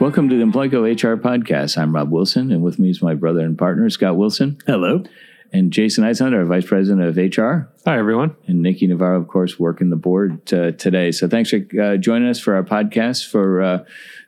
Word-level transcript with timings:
Welcome 0.00 0.28
to 0.28 0.36
the 0.38 0.44
Employco 0.44 0.82
HR 0.84 1.20
podcast. 1.20 1.76
I'm 1.76 1.92
Rob 1.94 2.10
Wilson, 2.10 2.52
and 2.52 2.62
with 2.62 2.78
me 2.78 2.90
is 2.90 3.02
my 3.02 3.14
brother 3.14 3.40
and 3.40 3.58
partner, 3.58 3.90
Scott 3.90 4.16
Wilson, 4.16 4.58
Hello. 4.64 5.02
and 5.52 5.72
Jason 5.72 6.04
Eisenhunt, 6.04 6.34
our 6.36 6.44
vice 6.44 6.66
president 6.66 7.02
of 7.08 7.16
HR, 7.16 7.68
Hi, 7.84 7.98
everyone. 7.98 8.36
and 8.46 8.62
Nikki 8.62 8.86
Navarro, 8.86 9.20
of 9.20 9.26
course, 9.26 9.58
working 9.58 9.90
the 9.90 9.96
board 9.96 10.52
uh, 10.52 10.70
today. 10.72 11.10
So 11.10 11.26
thanks 11.26 11.50
for 11.50 11.60
uh, 11.82 11.96
joining 11.96 12.28
us 12.28 12.38
for 12.38 12.54
our 12.54 12.62
podcast 12.62 13.28
for 13.28 13.60
uh, 13.60 13.84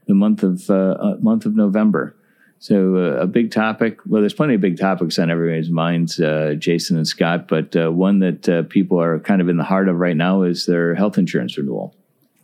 the 0.06 0.14
month 0.14 0.42
of 0.42 0.68
uh, 0.68 0.74
uh, 0.74 1.16
month 1.20 1.46
of 1.46 1.54
November. 1.54 2.16
So 2.58 2.96
uh, 2.96 3.22
a 3.22 3.26
big 3.28 3.52
topic. 3.52 4.00
Well, 4.04 4.22
there's 4.22 4.34
plenty 4.34 4.54
of 4.56 4.60
big 4.60 4.76
topics 4.76 5.20
on 5.20 5.30
everybody's 5.30 5.70
minds, 5.70 6.18
uh, 6.20 6.54
Jason 6.58 6.96
and 6.96 7.06
Scott, 7.06 7.46
but 7.46 7.76
uh, 7.76 7.90
one 7.90 8.18
that 8.18 8.48
uh, 8.48 8.62
people 8.64 9.00
are 9.00 9.20
kind 9.20 9.40
of 9.40 9.48
in 9.48 9.56
the 9.56 9.64
heart 9.64 9.88
of 9.88 9.96
right 10.00 10.16
now 10.16 10.42
is 10.42 10.66
their 10.66 10.96
health 10.96 11.16
insurance 11.16 11.56
renewal. 11.56 11.94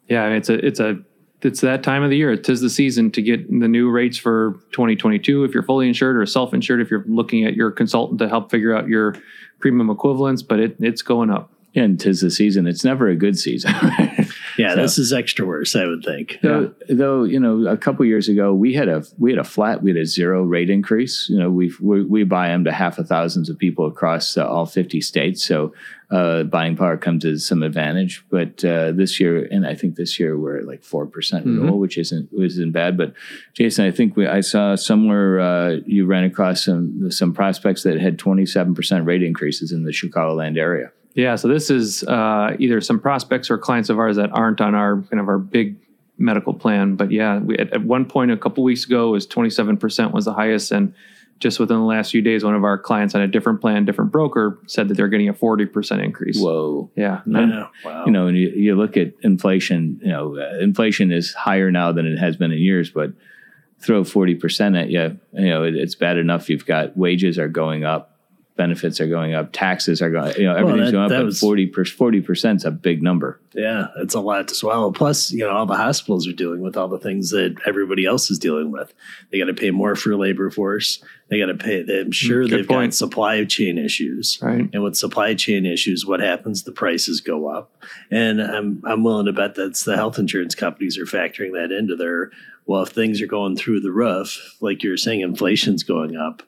Yeah, 0.08 0.22
I 0.22 0.28
mean, 0.28 0.36
it's 0.38 0.48
a 0.48 0.64
it's 0.64 0.78
a 0.80 1.00
it's 1.42 1.60
that 1.60 1.82
time 1.82 2.02
of 2.02 2.10
the 2.10 2.16
year. 2.16 2.36
Tis 2.36 2.60
the 2.60 2.70
season 2.70 3.10
to 3.12 3.22
get 3.22 3.48
the 3.48 3.68
new 3.68 3.90
rates 3.90 4.16
for 4.16 4.52
2022 4.72 5.44
if 5.44 5.52
you're 5.52 5.62
fully 5.62 5.88
insured 5.88 6.16
or 6.16 6.27
self-insured 6.27 6.80
if 6.80 6.90
you're 6.90 7.04
looking 7.06 7.44
at 7.44 7.54
your 7.54 7.70
consultant 7.70 8.18
to 8.20 8.28
help 8.28 8.50
figure 8.50 8.74
out 8.74 8.88
your 8.88 9.16
premium 9.58 9.91
equivalents, 9.91 10.42
but 10.42 10.60
it, 10.60 10.77
it's 10.80 11.02
going 11.02 11.30
up. 11.30 11.52
And 11.74 12.00
tis 12.00 12.22
the 12.22 12.30
season. 12.30 12.66
It's 12.66 12.84
never 12.84 13.08
a 13.08 13.14
good 13.14 13.38
season. 13.38 13.74
Yeah, 14.59 14.74
So- 14.74 14.83
this 14.83 14.98
is 14.98 15.12
extra 15.12 15.45
worse, 15.46 15.74
I 15.77 15.87
would 15.87 16.02
think. 16.05 16.38
Though, 16.42 16.74
though 16.88 17.24
you 17.24 17.38
know, 17.41 17.66
a 17.66 17.77
couple 17.77 18.05
years 18.05 18.28
ago, 18.28 18.52
we 18.55 18.74
had 18.74 18.88
a 18.88 19.05
we 19.19 19.30
had 19.33 19.38
a 19.38 19.45
flat, 19.45 19.83
we 19.83 19.91
had 19.91 19.98
a 20.01 20.06
zero 20.06 20.42
rate 20.42 20.70
increase. 20.70 21.28
You 21.28 21.38
know, 21.38 21.51
we 21.51 21.73
we, 21.80 22.05
we 22.05 22.24
buy 22.24 22.48
them 22.48 22.64
to 22.64 22.73
half 22.73 22.98
of 22.98 23.06
thousands 23.09 23.48
of 23.48 23.59
people 23.59 23.87
across 23.87 24.37
uh, 24.37 24.47
all 24.47 24.66
fifty 24.66 25.00
states, 25.00 25.45
so 25.45 25.74
uh, 26.11 26.45
buying 26.45 26.77
power 26.77 26.97
comes 26.97 27.24
as 27.24 27.45
some 27.45 27.62
advantage. 27.62 28.24
But 28.30 28.64
uh, 28.64 28.92
this 28.92 29.19
year, 29.19 29.47
and 29.50 29.66
I 29.66 29.74
think 29.74 29.97
this 29.97 30.19
year 30.20 30.38
we're 30.38 30.58
at 30.58 30.67
like 30.67 30.84
four 30.84 31.06
percent 31.06 31.47
renewal, 31.47 31.78
which 31.78 31.98
isn't 31.98 32.28
isn't 32.33 32.73
bad. 32.73 32.97
But 32.97 33.12
Jason, 33.55 33.84
I 33.84 33.91
think 33.91 34.17
we 34.17 34.27
I 34.27 34.41
saw 34.41 34.75
somewhere 34.77 35.41
uh, 35.41 35.77
you 35.86 36.06
ran 36.06 36.25
across 36.25 36.64
some 36.64 37.11
some 37.11 37.33
prospects 37.34 37.83
that 37.83 37.98
had 38.00 38.19
twenty 38.19 38.47
seven 38.47 38.75
percent 38.75 39.05
rate 39.05 39.23
increases 39.23 39.73
in 39.73 39.84
the 39.84 39.92
Chicagoland 39.92 40.56
area. 40.58 40.92
Yeah, 41.17 41.36
so 41.36 41.48
this 41.48 41.70
is 41.70 42.05
uh, 42.05 42.56
either 42.59 42.81
some 42.83 43.00
prospects 43.00 43.50
or 43.50 43.56
clients 43.56 43.89
of 43.89 43.98
ours 43.98 44.17
that 44.17 44.31
aren't 44.33 44.61
on 44.61 44.75
our 44.75 45.00
kind 45.03 45.19
of 45.19 45.28
our 45.28 45.39
big 45.39 45.77
medical 46.19 46.53
plan. 46.53 46.95
But 46.95 47.11
yeah, 47.11 47.39
we, 47.39 47.56
at, 47.56 47.73
at 47.73 47.83
one 47.83 48.05
point 48.05 48.31
a 48.31 48.36
couple 48.36 48.62
weeks 48.62 48.84
ago, 48.84 49.08
it 49.08 49.12
was 49.12 49.27
27% 49.27 50.12
was 50.12 50.27
the 50.27 50.34
highest. 50.34 50.73
And 50.73 50.95
just 51.39 51.58
within 51.58 51.78
the 51.78 51.84
last 51.84 52.12
few 52.12 52.20
days, 52.20 52.45
one 52.45 52.55
of 52.55 52.64
our 52.64 52.77
clients 52.77 53.14
on 53.14 53.23
a 53.23 53.28
different 53.28 53.62
plan, 53.62 53.86
different 53.86 54.12
broker, 54.12 54.58
said 54.67 54.89
that 54.89 54.95
they're 54.98 55.08
getting 55.08 55.28
a 55.28 55.34
40% 55.34 56.05
increase. 56.05 56.39
Whoa. 56.39 56.91
Yeah. 56.97 57.23
I 57.27 57.45
know. 57.47 57.69
Wow. 57.83 58.05
you 58.05 58.12
know, 58.12 58.27
and 58.27 58.36
you, 58.36 58.51
you 58.51 58.75
look 58.75 58.98
at 58.98 59.14
inflation, 59.23 59.98
you 60.03 60.08
know, 60.08 60.36
uh, 60.36 60.58
inflation 60.61 61.12
is 61.12 61.33
higher 61.33 61.70
now 61.70 61.92
than 61.92 62.06
it 62.06 62.19
has 62.19 62.36
been 62.36 62.53
in 62.53 62.58
years, 62.58 62.91
but 62.91 63.12
throw 63.78 64.03
40% 64.03 64.80
at 64.80 64.91
you, 64.91 65.19
you 65.33 65.48
know, 65.48 65.64
it, 65.64 65.77
it's 65.77 65.95
bad 65.95 66.19
enough. 66.19 66.51
You've 66.51 66.67
got 66.67 66.97
wages 66.97 67.39
are 67.39 67.48
going 67.48 67.84
up, 67.84 68.16
benefits 68.56 69.00
are 69.00 69.06
going 69.06 69.34
up, 69.34 69.52
taxes 69.52 70.00
are 70.00 70.10
going, 70.10 70.34
you 70.36 70.44
know, 70.44 70.54
everything's 70.56 70.86
that- 70.86 70.92
going 70.92 71.04
up, 71.04 71.10
that 71.10 71.18
but 71.18 71.26
was- 71.26 71.38
40 71.40 71.70
40% 71.70 72.56
is 72.56 72.64
a 72.64 72.70
big 72.70 73.02
number. 73.02 73.38
yeah, 73.54 73.88
it's 73.98 74.14
a 74.14 74.20
lot 74.20 74.48
to 74.48 74.54
swallow. 74.54 74.90
Plus, 74.90 75.30
you 75.32 75.40
know, 75.40 75.50
all 75.50 75.66
the 75.66 75.76
hospitals 75.76 76.26
are 76.26 76.32
dealing 76.32 76.60
with 76.62 76.77
all 76.77 76.88
the 76.88 76.98
things 76.98 77.30
that 77.30 77.54
everybody 77.66 78.04
else 78.06 78.30
is 78.30 78.38
dealing 78.38 78.70
with. 78.70 78.92
They 79.30 79.38
got 79.38 79.44
to 79.46 79.54
pay 79.54 79.70
more 79.70 79.94
for 79.94 80.16
labor 80.16 80.50
force. 80.50 81.02
They 81.28 81.38
got 81.38 81.46
to 81.46 81.54
pay. 81.54 81.84
I'm 82.00 82.12
sure 82.12 82.42
good 82.42 82.50
they've 82.60 82.68
point. 82.68 82.92
got 82.92 82.94
supply 82.94 83.44
chain 83.44 83.78
issues. 83.78 84.38
Right. 84.40 84.68
And 84.72 84.82
with 84.82 84.96
supply 84.96 85.34
chain 85.34 85.66
issues, 85.66 86.06
what 86.06 86.20
happens? 86.20 86.62
The 86.62 86.72
prices 86.72 87.20
go 87.20 87.48
up. 87.48 87.70
And 88.10 88.40
I'm 88.40 88.82
I'm 88.86 89.02
willing 89.04 89.27
to 89.27 89.32
bet 89.32 89.54
that's 89.54 89.84
the 89.84 89.96
health 89.96 90.18
insurance 90.18 90.54
companies 90.54 90.96
are 90.98 91.04
factoring 91.06 91.52
that 91.52 91.72
into 91.72 91.96
their. 91.96 92.30
Well, 92.66 92.82
if 92.82 92.88
things 92.90 93.20
are 93.22 93.27
going 93.28 93.56
through 93.56 93.80
the 93.80 93.92
roof, 93.92 94.56
like 94.61 94.83
you're 94.83 94.96
saying, 94.96 95.20
inflation's 95.20 95.83
going 95.84 96.16
up. 96.16 96.42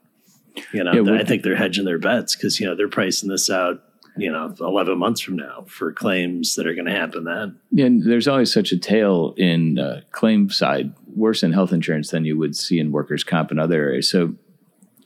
You 0.72 0.84
know, 0.84 0.92
Yeah, 0.92 1.20
I 1.20 1.24
think 1.24 1.42
they're 1.42 1.56
hedging 1.56 1.84
their 1.84 1.98
bets 1.98 2.36
because 2.36 2.60
you 2.60 2.66
know 2.66 2.74
they're 2.74 2.88
pricing 2.88 3.28
this 3.28 3.50
out. 3.50 3.82
You 4.16 4.32
know, 4.32 4.52
11 4.58 4.98
months 4.98 5.20
from 5.20 5.36
now 5.36 5.64
for 5.68 5.92
claims 5.92 6.56
that 6.56 6.66
are 6.66 6.74
going 6.74 6.86
to 6.86 6.92
happen 6.92 7.22
then. 7.22 7.56
And 7.78 8.02
there's 8.02 8.26
always 8.26 8.52
such 8.52 8.72
a 8.72 8.76
tail 8.76 9.32
in 9.36 9.78
uh, 9.78 10.00
claim 10.10 10.50
side, 10.50 10.92
worse 11.14 11.44
in 11.44 11.52
health 11.52 11.72
insurance 11.72 12.10
than 12.10 12.24
you 12.24 12.36
would 12.36 12.56
see 12.56 12.80
in 12.80 12.90
workers' 12.90 13.22
comp 13.22 13.52
and 13.52 13.60
other 13.60 13.80
areas. 13.80 14.10
So, 14.10 14.34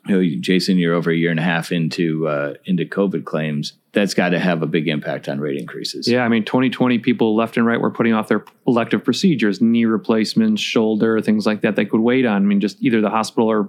you 0.06 0.14
know, 0.14 0.40
Jason, 0.40 0.78
you're 0.78 0.94
over 0.94 1.10
a 1.10 1.16
year 1.16 1.30
and 1.30 1.38
a 1.38 1.44
half 1.44 1.70
into 1.70 2.26
uh, 2.26 2.54
into 2.64 2.84
COVID 2.84 3.24
claims. 3.24 3.74
That's 3.92 4.14
got 4.14 4.30
to 4.30 4.38
have 4.38 4.62
a 4.62 4.66
big 4.66 4.88
impact 4.88 5.28
on 5.28 5.38
rate 5.38 5.58
increases. 5.58 6.08
Yeah, 6.08 6.24
I 6.24 6.28
mean, 6.28 6.44
2020 6.44 6.98
people 6.98 7.36
left 7.36 7.56
and 7.56 7.66
right 7.66 7.80
were 7.80 7.90
putting 7.90 8.14
off 8.14 8.26
their 8.28 8.44
elective 8.66 9.04
procedures, 9.04 9.60
knee 9.60 9.84
replacements, 9.84 10.62
shoulder, 10.62 11.20
things 11.20 11.46
like 11.46 11.60
that. 11.60 11.76
They 11.76 11.84
could 11.84 12.00
wait 12.00 12.24
on. 12.24 12.36
I 12.36 12.44
mean, 12.46 12.60
just 12.60 12.82
either 12.82 13.00
the 13.00 13.10
hospital 13.10 13.48
or, 13.48 13.68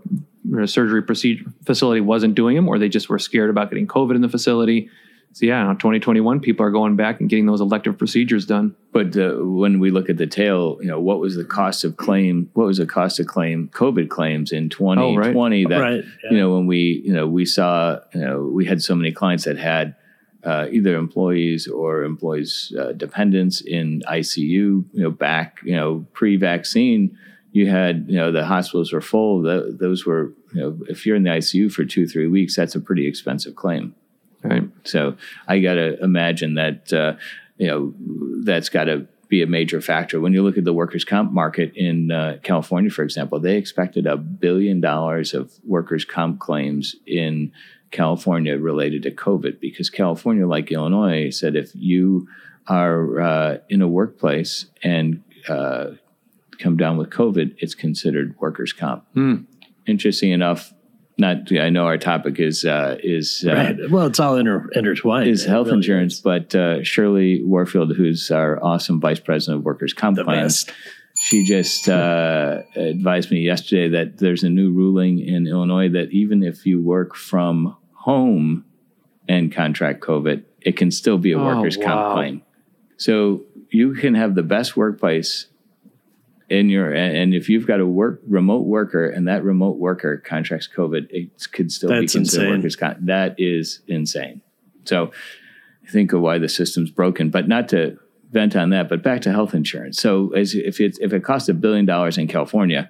surgery 0.66 1.01
procedure 1.01 1.45
facility 1.66 2.01
wasn't 2.01 2.35
doing 2.35 2.55
them, 2.55 2.67
or 2.67 2.77
they 2.77 2.89
just 2.89 3.09
were 3.09 3.19
scared 3.19 3.49
about 3.49 3.69
getting 3.69 3.88
COVID 3.88 4.16
in 4.16 4.22
the 4.22 4.29
facility. 4.29 4.89
So 5.33 5.47
yeah, 5.47 5.63
now 5.63 5.73
2021 5.73 6.39
people 6.41 6.63
are 6.63 6.69
going 6.69 6.95
back 6.95 7.19
and 7.19 7.27
getting 7.27 7.47
those 7.47 7.59
elective 7.59 7.97
procedures 7.97 8.45
done. 8.45 8.75
But 8.91 9.17
uh, 9.17 9.38
when 9.39 9.79
we 9.79 9.89
look 9.89 10.07
at 10.07 10.17
the 10.17 10.27
tail, 10.27 10.77
you 10.79 10.88
know, 10.88 10.99
what 10.99 11.19
was 11.19 11.35
the 11.35 11.44
cost 11.44 11.83
of 11.83 11.97
claim? 11.97 12.51
What 12.53 12.67
was 12.67 12.77
the 12.77 12.85
cost 12.85 13.19
of 13.19 13.25
claim 13.25 13.69
COVID 13.69 14.09
claims 14.09 14.51
in 14.51 14.69
2020? 14.69 15.66
That 15.66 15.79
right. 15.79 16.03
you 16.29 16.38
know, 16.38 16.53
when 16.53 16.67
we 16.67 17.01
you 17.03 17.13
know 17.13 17.27
we 17.27 17.45
saw 17.45 17.99
you 18.13 18.22
know 18.22 18.43
we 18.43 18.66
had 18.66 18.83
so 18.83 18.93
many 18.93 19.11
clients 19.11 19.45
that 19.45 19.57
had 19.57 19.95
uh, 20.43 20.67
either 20.69 20.95
employees 20.95 21.67
or 21.67 22.03
employees 22.03 22.72
uh, 22.79 22.91
dependents 22.91 23.59
in 23.61 24.03
ICU. 24.07 24.38
You 24.43 24.88
know, 24.93 25.09
back 25.09 25.61
you 25.63 25.75
know 25.75 26.05
pre-vaccine, 26.13 27.17
you 27.51 27.72
had 27.72 28.05
you 28.07 28.17
know 28.17 28.31
the 28.31 28.45
hospitals 28.45 28.93
were 28.93 29.01
full. 29.01 29.43
Th 29.43 29.79
those 29.79 30.05
were 30.05 30.33
you 30.53 30.61
know 30.61 30.77
if 30.88 31.07
you're 31.07 31.16
in 31.16 31.23
the 31.23 31.31
ICU 31.31 31.72
for 31.72 31.85
two 31.85 32.07
three 32.07 32.27
weeks, 32.27 32.55
that's 32.55 32.75
a 32.75 32.79
pretty 32.79 33.07
expensive 33.07 33.55
claim. 33.55 33.95
Right. 34.43 34.69
So 34.83 35.16
I 35.47 35.59
got 35.59 35.75
to 35.75 36.01
imagine 36.03 36.55
that 36.55 36.91
uh, 36.94 37.13
you 37.57 37.67
know 37.67 37.94
that's 38.44 38.69
got 38.69 38.85
to 38.85 39.07
be 39.29 39.41
a 39.41 39.47
major 39.47 39.81
factor 39.81 40.19
when 40.21 40.33
you 40.33 40.44
look 40.44 40.57
at 40.57 40.63
the 40.63 40.73
workers' 40.73 41.05
comp 41.05 41.31
market 41.31 41.73
in 41.75 42.11
uh, 42.11 42.38
California, 42.44 42.91
for 42.91 43.03
example. 43.03 43.39
They 43.39 43.57
expected 43.57 44.05
a 44.05 44.17
billion 44.17 44.79
dollars 44.79 45.33
of 45.33 45.53
workers' 45.66 46.05
comp 46.05 46.39
claims 46.39 46.95
in 47.07 47.51
California 47.89 48.57
related 48.57 49.03
to 49.03 49.11
COVID 49.11 49.59
because 49.59 49.89
California, 49.89 50.45
like 50.45 50.72
Illinois, 50.72 51.29
said 51.29 51.55
if 51.55 51.72
you 51.73 52.27
are 52.67 53.22
uh, 53.22 53.57
in 53.69 53.81
a 53.81 53.88
workplace 53.88 54.67
and 54.83 55.23
uh, 55.47 55.91
come 56.59 56.77
down 56.77 56.97
with 56.97 57.09
COVID, 57.09 57.55
it's 57.57 57.75
considered 57.75 58.35
workers' 58.39 58.73
comp. 58.73 59.05
Hmm. 59.13 59.35
Interesting 59.85 60.31
enough. 60.31 60.73
Not, 61.18 61.51
I 61.56 61.69
know 61.69 61.85
our 61.85 61.97
topic 62.00 62.40
is 62.40 62.66
uh, 62.66 62.97
is 63.03 63.46
uh, 63.47 63.53
Right. 63.53 63.78
Well, 63.91 64.07
it's 64.07 64.19
all 64.19 64.35
inter- 64.38 64.68
intertwined. 64.74 65.29
is 65.29 65.46
health 65.46 65.68
really 65.68 65.78
insurance, 65.78 66.16
is. 66.16 66.22
but 66.22 66.56
uh, 66.56 66.84
Shirley 66.84 67.44
Warfield, 67.44 67.96
who's 67.96 68.31
our 68.31 68.62
awesome 68.63 69.00
vice 69.00 69.19
president 69.19 69.59
of 69.59 69.66
workers' 69.66 69.94
comp 69.94 70.18
The 70.18 70.23
claims, 70.23 70.63
best. 70.66 70.75
she 71.16 71.46
just 71.46 71.88
uh, 71.88 72.62
advised 72.75 73.29
me 73.29 73.41
yesterday 73.41 73.90
that 73.90 74.18
there's 74.18 74.44
a 74.44 74.50
new 74.50 74.72
ruling 74.72 75.19
in 75.19 75.46
Illinois 75.46 75.90
that 75.90 76.12
even 76.12 76.41
if 76.41 76.66
you 76.66 76.81
work 76.81 77.16
from 77.16 77.78
home 77.94 78.66
and 79.29 79.53
contract 79.53 80.02
COVID, 80.02 80.44
it 80.62 80.75
can 80.78 80.90
still 80.90 81.19
be 81.19 81.31
a 81.34 81.38
Oh, 81.40 81.46
workers' 81.46 81.78
comp 81.78 82.16
claim. 82.16 82.41
So 82.97 83.44
you 83.69 83.94
can 83.94 84.16
have 84.16 84.34
the 84.34 84.44
best 84.44 84.75
workplace 84.75 85.46
in 86.49 86.69
your 86.69 86.93
and 86.93 87.33
if 87.33 87.49
you've 87.49 87.65
got 87.67 87.79
a 87.79 87.85
work 87.85 88.21
remote 88.27 88.65
worker 88.65 89.07
and 89.07 89.27
that 89.27 89.43
remote 89.43 89.77
worker 89.77 90.17
contracts 90.17 90.67
COVID, 90.73 91.07
it 91.09 91.29
could 91.51 91.71
still 91.71 91.89
be 91.89 92.01
That's 92.01 92.13
considered 92.13 92.45
insane. 92.47 92.57
workers' 92.57 92.75
comp. 92.75 92.97
That 93.01 93.35
is 93.37 93.81
insane. 93.87 94.41
So 94.85 95.11
think 95.89 96.13
of 96.13 96.21
why 96.21 96.37
the 96.37 96.49
system's 96.49 96.91
broken, 96.91 97.29
but 97.29 97.47
not 97.47 97.69
to 97.69 97.97
vent 98.31 98.55
on 98.55 98.72
that, 98.72 98.90
but 98.90 99.03
back 99.03 99.22
to 99.22 99.31
health 99.31 99.53
insurance. 99.53 99.99
So 99.99 100.34
as 100.34 100.53
if 100.55 100.79
it 100.79 100.97
if 101.01 101.13
it 101.13 101.23
costs 101.23 101.49
a 101.49 101.53
billion 101.53 101.85
dollars 101.85 102.17
in 102.17 102.28
California, 102.28 102.89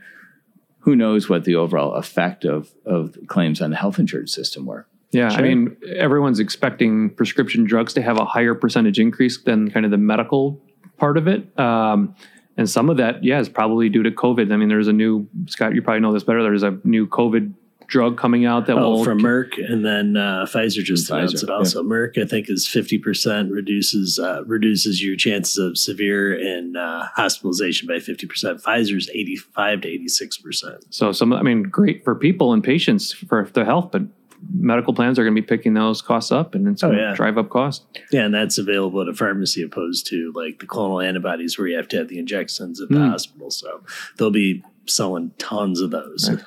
who 0.79 0.95
knows 0.95 1.29
what 1.29 1.43
the 1.43 1.55
overall 1.55 1.93
effect 1.93 2.45
of 2.45 2.71
of 2.85 3.17
claims 3.27 3.61
on 3.61 3.69
the 3.69 3.75
health 3.77 3.99
insurance 3.99 4.33
system 4.33 4.65
were? 4.65 4.87
Yeah, 5.11 5.29
Sure. 5.29 5.39
I 5.39 5.41
mean, 5.43 5.77
everyone's 5.95 6.39
expecting 6.39 7.11
prescription 7.11 7.65
drugs 7.65 7.93
to 7.93 8.01
have 8.01 8.17
a 8.17 8.25
higher 8.25 8.55
percentage 8.55 8.99
increase 8.99 9.37
than 9.43 9.69
kind 9.69 9.85
of 9.85 9.91
the 9.91 9.97
medical 9.97 10.59
part 10.97 11.17
of 11.17 11.27
it. 11.27 11.57
Um, 11.59 12.15
and 12.57 12.69
some 12.69 12.89
of 12.89 12.97
that, 12.97 13.23
yeah, 13.23 13.39
is 13.39 13.49
probably 13.49 13.89
due 13.89 14.03
to 14.03 14.11
COVID. 14.11 14.51
I 14.51 14.57
mean, 14.57 14.69
there's 14.69 14.87
a 14.87 14.93
new 14.93 15.27
Scott. 15.47 15.75
You 15.75 15.81
probably 15.81 16.01
know 16.01 16.13
this 16.13 16.23
better. 16.23 16.43
There's 16.43 16.63
a 16.63 16.77
new 16.83 17.07
COVID 17.07 17.53
drug 17.87 18.17
coming 18.17 18.45
out 18.45 18.65
that 18.65 18.77
Oh, 18.77 18.91
will 18.91 19.03
from 19.03 19.19
Merck, 19.19 19.57
and 19.57 19.85
then 19.85 20.15
uh, 20.15 20.45
Pfizer 20.45 20.83
just 20.83 21.11
Pfizer, 21.11 21.17
announced 21.17 21.43
it. 21.43 21.49
Also, 21.49 21.83
Merck, 21.83 22.17
I 22.17 22.25
think, 22.25 22.49
is 22.49 22.67
fifty 22.67 22.97
percent 22.97 23.51
reduces 23.51 24.19
uh, 24.19 24.43
reduces 24.45 25.03
your 25.03 25.15
chances 25.15 25.57
of 25.57 25.77
severe 25.77 26.33
and 26.33 26.77
uh, 26.77 27.07
hospitalization 27.15 27.87
by 27.87 27.99
fifty 27.99 28.25
percent. 28.25 28.61
Pfizer's 28.61 29.09
eighty 29.13 29.35
five 29.35 29.81
to 29.81 29.87
eighty 29.87 30.07
six 30.07 30.37
percent. 30.37 30.83
So 30.89 31.11
some, 31.11 31.33
I 31.33 31.41
mean, 31.41 31.63
great 31.63 32.03
for 32.03 32.15
people 32.15 32.53
and 32.53 32.63
patients 32.63 33.11
for 33.11 33.43
their 33.53 33.65
health, 33.65 33.89
but 33.91 34.03
medical 34.51 34.93
plans 34.93 35.17
are 35.19 35.23
going 35.23 35.35
to 35.35 35.41
be 35.41 35.45
picking 35.45 35.73
those 35.73 36.01
costs 36.01 36.31
up, 36.31 36.55
and 36.55 36.67
it's 36.67 36.83
Oh, 36.83 36.87
going 36.87 36.97
to 36.99 37.03
yeah. 37.05 37.13
drive 37.15 37.37
up 37.37 37.49
costs. 37.49 37.85
Yeah, 38.11 38.25
and 38.25 38.33
that's 38.33 38.57
available 38.57 39.01
at 39.01 39.07
a 39.07 39.13
pharmacy 39.13 39.61
opposed 39.63 40.07
to 40.07 40.31
like 40.35 40.59
the 40.59 40.65
clonal 40.67 41.05
antibodies 41.05 41.57
where 41.57 41.67
you 41.67 41.77
have 41.77 41.87
to 41.89 41.97
have 41.97 42.07
the 42.07 42.19
injections 42.19 42.81
at 42.81 42.89
the 42.89 42.95
Hmm. 42.95 43.07
hospital. 43.09 43.51
So 43.51 43.81
they'll 44.17 44.31
be 44.31 44.63
selling 44.85 45.31
tons 45.37 45.79
of 45.81 45.91
those. 45.91 46.29
Right. 46.29 46.39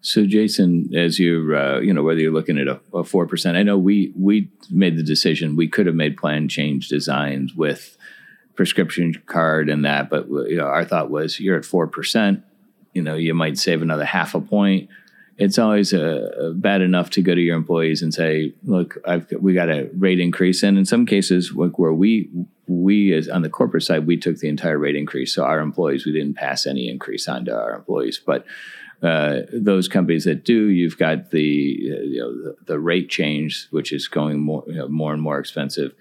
So, 0.00 0.26
Jason, 0.26 0.90
as 0.94 1.18
you 1.18 1.56
uh, 1.56 1.80
you 1.80 1.92
know, 1.92 2.02
whether 2.04 2.20
you're 2.20 2.32
looking 2.32 2.56
at 2.58 2.68
a 2.94 3.02
four 3.04 3.26
percent, 3.26 3.56
I 3.56 3.62
know 3.64 3.76
we 3.76 4.12
we 4.16 4.48
made 4.70 4.96
the 4.96 5.02
decision 5.02 5.56
we 5.56 5.66
could 5.68 5.86
have 5.86 5.94
made 5.96 6.16
plan 6.16 6.48
change 6.48 6.88
designs 6.88 7.54
with 7.54 7.96
prescription 8.54 9.14
card 9.26 9.68
and 9.68 9.84
that, 9.84 10.08
but 10.10 10.28
you 10.28 10.56
know, 10.56 10.64
our 10.66 10.84
thought 10.84 11.10
was 11.10 11.38
you're 11.40 11.56
at 11.56 11.64
four 11.64 11.86
percent, 11.86 12.42
you 12.94 13.02
know, 13.02 13.14
you 13.14 13.34
might 13.34 13.58
save 13.58 13.82
another 13.82 14.04
half 14.04 14.34
a 14.34 14.40
point. 14.40 14.88
It's 15.38 15.56
always 15.56 15.94
uh, 15.94 16.52
bad 16.56 16.82
enough 16.82 17.10
to 17.10 17.22
go 17.22 17.32
to 17.32 17.40
your 17.40 17.56
employees 17.56 18.02
and 18.02 18.12
say, 18.12 18.54
"Look, 18.64 18.98
I've 19.06 19.30
we 19.40 19.54
got 19.54 19.68
a 19.68 19.88
rate 19.96 20.18
increase," 20.18 20.64
and 20.64 20.76
in 20.76 20.84
some 20.84 21.06
cases, 21.06 21.52
like 21.52 21.78
where 21.78 21.92
we 21.92 22.28
we 22.66 23.14
as 23.14 23.28
on 23.28 23.42
the 23.42 23.48
corporate 23.48 23.84
side, 23.84 24.06
we 24.06 24.16
took 24.16 24.38
the 24.38 24.48
entire 24.48 24.78
rate 24.78 24.96
increase. 24.96 25.34
So 25.34 25.44
our 25.44 25.60
employees, 25.60 26.04
we 26.04 26.12
didn't 26.12 26.34
pass 26.34 26.66
any 26.66 26.88
increase 26.88 27.28
on 27.28 27.44
to 27.44 27.54
our 27.54 27.72
employees, 27.72 28.20
but 28.24 28.44
uh, 29.02 29.42
those 29.52 29.86
companies 29.86 30.24
that 30.24 30.44
do, 30.44 30.68
you've 30.68 30.98
got 30.98 31.30
the 31.30 31.42
you 31.42 32.18
know 32.18 32.32
the, 32.32 32.56
the, 32.66 32.78
rate 32.80 33.08
change, 33.08 33.68
which 33.70 33.92
is 33.92 34.08
going 34.08 34.40
more 34.40 34.64
you 34.66 34.74
know, 34.74 34.88
more 34.88 35.12
and 35.12 35.22
more 35.22 35.38
expensive. 35.38 35.94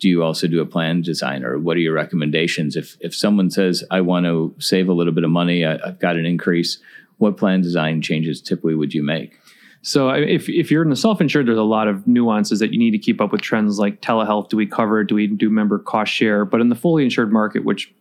Do 0.00 0.08
you 0.08 0.24
also 0.24 0.48
do 0.48 0.60
a 0.60 0.66
plan 0.66 1.02
design, 1.02 1.44
or 1.44 1.56
what 1.60 1.76
are 1.76 1.80
your 1.80 1.94
recommendations? 1.94 2.74
If 2.74 2.96
if 3.00 3.14
someone 3.14 3.50
says 3.50 3.84
I 3.92 4.00
want 4.00 4.26
to 4.26 4.56
save 4.58 4.88
a 4.88 4.92
little 4.92 5.12
bit 5.12 5.22
of 5.22 5.30
money, 5.30 5.64
I, 5.64 5.78
I've 5.86 6.00
got 6.00 6.16
an 6.16 6.26
increase. 6.26 6.78
What 7.22 7.36
plan 7.36 7.60
design 7.60 8.02
changes 8.02 8.42
typically 8.42 8.74
would 8.74 8.92
you 8.92 9.04
make? 9.04 9.38
So 9.82 10.10
if, 10.10 10.48
if 10.48 10.72
you're 10.72 10.82
in 10.82 10.90
the 10.90 10.96
self-insured, 10.96 11.46
there's 11.46 11.56
a 11.56 11.62
lot 11.62 11.86
of 11.86 12.04
nuances 12.06 12.58
that 12.58 12.72
you 12.72 12.78
need 12.80 12.90
to 12.90 12.98
keep 12.98 13.20
up 13.20 13.30
with 13.30 13.40
trends 13.40 13.78
like 13.78 14.00
telehealth. 14.00 14.48
Do 14.48 14.56
we 14.56 14.66
cover? 14.66 15.04
Do 15.04 15.14
we 15.14 15.28
do 15.28 15.48
member 15.48 15.78
cost 15.78 16.12
share? 16.12 16.44
But 16.44 16.60
in 16.60 16.68
the 16.68 16.74
fully 16.74 17.04
insured 17.04 17.32
market, 17.32 17.64
which 17.64 17.94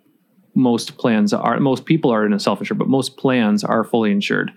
most 0.55 0.97
plans 0.97 1.33
are 1.33 1.59
most 1.59 1.85
people 1.85 2.11
are 2.11 2.25
in 2.25 2.33
a 2.33 2.39
self-insured, 2.39 2.79
but 2.79 2.87
most 2.87 3.17
plans 3.17 3.63
are 3.63 3.83
fully 3.83 4.11
insured. 4.11 4.51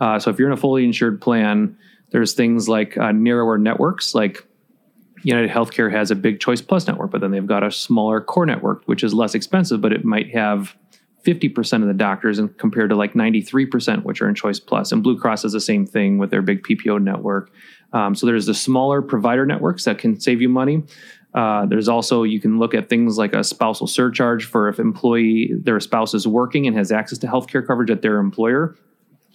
Uh, 0.00 0.18
so 0.18 0.30
if 0.30 0.38
you're 0.38 0.48
in 0.48 0.54
a 0.54 0.60
fully 0.60 0.84
insured 0.84 1.20
plan, 1.20 1.76
there's 2.10 2.32
things 2.32 2.66
like 2.66 2.96
uh, 2.96 3.12
narrower 3.12 3.58
networks, 3.58 4.14
like 4.14 4.42
United 5.22 5.50
Healthcare 5.50 5.92
has 5.92 6.10
a 6.10 6.14
big 6.14 6.40
Choice 6.40 6.62
Plus 6.62 6.86
network, 6.86 7.10
but 7.10 7.20
then 7.20 7.30
they've 7.30 7.46
got 7.46 7.62
a 7.62 7.70
smaller 7.70 8.22
core 8.22 8.46
network, 8.46 8.82
which 8.86 9.04
is 9.04 9.12
less 9.12 9.34
expensive, 9.34 9.82
but 9.82 9.92
it 9.92 10.02
might 10.02 10.34
have 10.34 10.74
50% 11.28 11.82
of 11.82 11.88
the 11.88 11.94
doctors 11.94 12.38
and 12.38 12.56
compared 12.56 12.88
to 12.88 12.96
like 12.96 13.12
93% 13.12 14.04
which 14.04 14.22
are 14.22 14.28
in 14.28 14.34
choice 14.34 14.58
plus 14.58 14.92
and 14.92 15.02
blue 15.02 15.18
cross 15.18 15.44
is 15.44 15.52
the 15.52 15.60
same 15.60 15.84
thing 15.84 16.16
with 16.16 16.30
their 16.30 16.42
big 16.42 16.62
ppo 16.62 17.02
network 17.02 17.50
um, 17.92 18.14
so 18.14 18.26
there's 18.26 18.46
the 18.46 18.54
smaller 18.54 19.02
provider 19.02 19.44
networks 19.44 19.84
that 19.84 19.98
can 19.98 20.18
save 20.18 20.40
you 20.40 20.48
money 20.48 20.82
uh, 21.34 21.66
there's 21.66 21.88
also 21.88 22.22
you 22.22 22.40
can 22.40 22.58
look 22.58 22.74
at 22.74 22.88
things 22.88 23.18
like 23.18 23.34
a 23.34 23.44
spousal 23.44 23.86
surcharge 23.86 24.44
for 24.44 24.68
if 24.68 24.78
employee 24.78 25.52
their 25.52 25.78
spouse 25.78 26.14
is 26.14 26.26
working 26.26 26.66
and 26.66 26.76
has 26.76 26.90
access 26.90 27.18
to 27.18 27.26
healthcare 27.26 27.64
coverage 27.66 27.90
at 27.90 28.02
their 28.02 28.18
employer. 28.18 28.76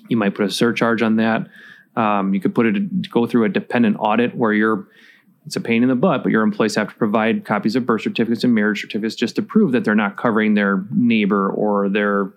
You 0.10 0.18
might 0.18 0.34
put 0.36 0.46
a 0.46 0.50
surcharge 0.50 1.02
on 1.02 1.18
that. 1.18 1.48
Um, 1.96 2.34
you 2.34 2.40
could 2.40 2.56
put 2.56 2.66
it 2.66 3.12
go 3.12 3.28
through 3.28 3.46
a 3.46 3.50
dependent 3.50 3.98
audit 4.00 4.36
where 4.36 4.54
you're 4.54 4.88
it's 5.46 5.56
a 5.56 5.62
pain 5.62 5.84
in 5.84 5.90
the 5.90 5.96
butt, 5.96 6.24
but 6.24 6.32
your 6.32 6.44
employees 6.44 6.76
have 6.76 6.90
to 6.90 6.96
provide 6.96 7.46
copies 7.46 7.76
of 7.76 7.86
birth 7.86 8.02
certificates 8.04 8.44
and 8.44 8.56
marriage 8.56 8.82
certificates 8.82 9.16
just 9.16 9.36
to 9.36 9.42
prove 9.42 9.74
that 9.74 9.84
they're 9.84 9.96
not 9.96 10.18
covering 10.18 10.54
their 10.54 10.86
neighbor 10.92 11.50
or 11.50 11.90
their 11.90 12.32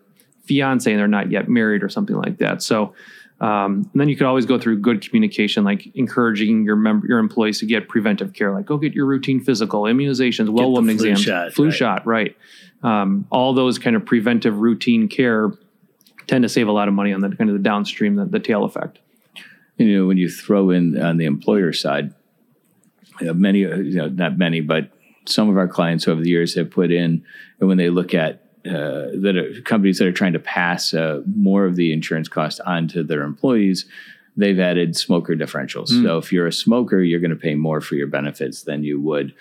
fiance 0.45 0.91
and 0.91 0.99
they're 0.99 1.09
not 1.09 1.31
yet 1.31 1.49
married 1.49 1.83
or 1.83 1.89
something 1.89 2.17
like 2.17 2.39
that. 2.39 2.63
So 2.63 2.95
um, 3.41 3.89
and 3.93 4.01
then 4.01 4.09
you 4.09 4.17
could 4.17 4.27
always 4.27 4.47
go 4.47 4.59
through 4.59 4.79
good 4.79 5.07
communication, 5.07 5.63
like 5.63 5.95
encouraging 5.95 6.65
your 6.65 6.77
member, 6.77 7.07
your 7.07 7.19
employees 7.19 7.59
to 7.61 7.67
get 7.67 7.89
preventive 7.89 8.33
care, 8.33 8.53
like 8.53 8.65
go 8.65 8.79
get 8.79 8.95
your 8.95 9.05
routine 9.05 9.41
physical, 9.41 9.83
immunizations, 9.83 10.49
well 10.49 10.73
woman 10.73 10.95
exams, 10.95 11.21
shot, 11.21 11.53
flu 11.53 11.67
right. 11.67 11.75
shot, 11.75 12.07
right? 12.07 12.37
Um, 12.83 13.27
all 13.31 13.53
those 13.53 13.79
kind 13.79 13.95
of 13.95 14.07
preventive 14.07 14.59
routine 14.59 15.09
care 15.09 15.53
tend 16.27 16.43
to 16.45 16.49
save 16.49 16.67
a 16.67 16.73
lot 16.73 16.89
of 16.89 16.95
money 16.95 17.13
on 17.13 17.21
the 17.21 17.29
kind 17.29 17.51
of 17.51 17.55
the 17.55 17.63
downstream, 17.63 18.17
the, 18.17 18.25
the 18.25 18.41
tail 18.41 18.65
effect. 18.65 19.01
You 19.77 19.99
know, 19.99 20.07
when 20.07 20.17
you 20.17 20.31
throw 20.31 20.71
in 20.71 20.99
on 20.99 21.19
the 21.19 21.27
employer 21.27 21.75
side, 21.75 22.15
you 23.21 23.27
know, 23.27 23.35
many, 23.35 23.61
you 23.61 23.97
know, 23.97 24.09
not 24.09 24.39
many, 24.39 24.61
but 24.61 24.91
some 25.27 25.49
of 25.49 25.57
our 25.57 25.69
clients 25.69 26.07
over 26.07 26.21
the 26.21 26.31
years 26.31 26.55
have 26.55 26.71
put 26.71 26.91
in, 26.91 27.25
and 27.61 27.69
when 27.69 27.79
they 27.79 27.91
look 27.91 28.15
at 28.15 28.43
uh, 28.67 29.15
that 29.21 29.37
are 29.37 29.61
companies 29.63 29.99
that 29.99 30.09
are 30.09 30.13
trying 30.13 30.33
to 30.33 30.41
pass 30.41 30.93
uh, 30.93 31.23
more 31.37 31.67
of 31.67 31.77
the 31.77 31.93
insurance 31.93 32.29
cost 32.29 32.61
onto 32.67 33.03
their 33.03 33.23
employees, 33.23 33.87
they've 34.37 34.59
added 34.59 34.97
smoker 34.97 35.35
differentials. 35.35 35.91
Mm. 35.91 36.03
So 36.05 36.19
if 36.19 36.33
you're 36.33 36.49
a 36.49 36.53
smoker, 36.53 37.01
you're 37.01 37.21
going 37.21 37.31
to 37.31 37.37
pay 37.37 37.55
more 37.55 37.81
for 37.81 37.95
your 37.95 38.09
benefits 38.09 38.63
than 38.63 38.83
you 38.83 39.01
would. 39.01 39.35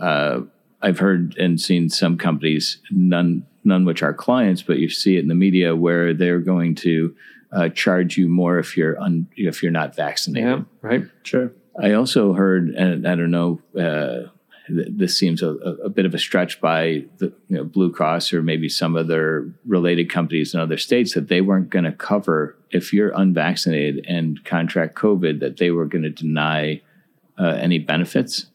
Uh, 0.00 0.40
I've 0.80 0.98
heard 0.98 1.36
and 1.38 1.60
seen 1.60 1.90
some 1.90 2.18
companies, 2.18 2.78
none 2.90 3.46
none 3.64 3.84
which 3.84 4.02
are 4.02 4.12
clients, 4.12 4.62
but 4.62 4.78
you 4.78 4.88
see 4.88 5.16
it 5.16 5.20
in 5.20 5.28
the 5.28 5.36
media 5.36 5.76
where 5.76 6.12
they're 6.12 6.40
going 6.40 6.74
to 6.74 7.14
uh, 7.52 7.68
charge 7.68 8.16
you 8.16 8.26
more 8.26 8.58
if 8.58 8.76
you're 8.76 9.00
un, 9.00 9.28
if 9.36 9.62
you're 9.62 9.70
not 9.70 9.94
vaccinated. 9.94 10.48
Yeah, 10.48 10.62
right. 10.80 11.04
Sure. 11.22 11.52
I 11.80 11.92
also 11.92 12.32
heard, 12.34 12.68
and 12.70 13.06
I 13.06 13.14
don't 13.14 13.30
know 13.30 13.60
uh, 13.78 14.28
this 14.68 15.18
seems 15.18 15.42
a, 15.42 15.50
a, 15.50 15.88
bit 15.88 16.06
of 16.06 16.14
a 16.14 16.18
stretch 16.18 16.60
by 16.60 17.04
the 17.18 17.32
you 17.48 17.56
know, 17.56 17.64
Blue 17.64 17.90
Cross 17.90 18.32
or 18.32 18.42
maybe 18.42 18.68
some 18.68 18.96
other 18.96 19.52
related 19.66 20.10
companies 20.10 20.54
in 20.54 20.60
other 20.60 20.78
states 20.78 21.14
that 21.14 21.28
they 21.28 21.40
weren't 21.40 21.70
going 21.70 21.84
to 21.84 21.92
cover 21.92 22.56
if 22.70 22.92
you're 22.92 23.12
unvaccinated 23.14 24.04
and 24.08 24.44
contract 24.44 24.94
COVID 24.94 25.40
that 25.40 25.56
they 25.56 25.70
were 25.70 25.86
going 25.86 26.02
to 26.04 26.10
deny 26.10 26.80
uh, 27.38 27.56
any 27.58 27.78
benefits. 27.78 28.46